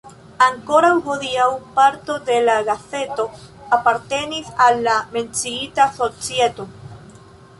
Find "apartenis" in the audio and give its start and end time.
3.77-4.49